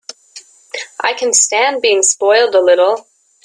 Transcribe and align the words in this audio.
I 1.01 1.13
can 1.13 1.31
stand 1.31 1.83
being 1.83 2.01
spoiled 2.01 2.55
a 2.55 2.59
little. 2.59 3.05